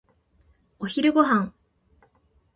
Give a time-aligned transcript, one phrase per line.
[0.79, 1.53] お昼ご飯。